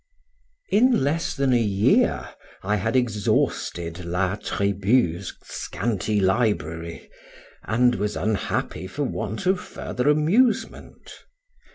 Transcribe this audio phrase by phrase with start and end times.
[0.71, 7.07] In less than a year I had exhausted La Tribu's scanty library,
[7.65, 11.25] and was unhappy for want of further amusement.